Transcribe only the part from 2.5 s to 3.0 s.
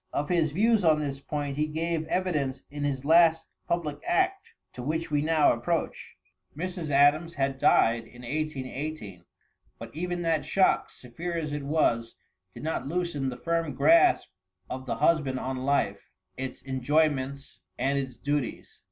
in